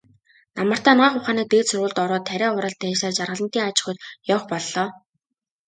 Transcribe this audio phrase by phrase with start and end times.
[0.57, 3.99] Намартаа Анагаах ухааны дээд сургуульд ороод, тариа хураалтын ажлаар Жаргалантын аж ахуйд
[4.33, 4.87] явах боллоо.